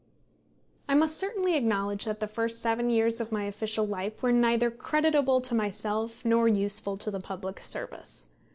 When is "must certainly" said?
0.95-1.55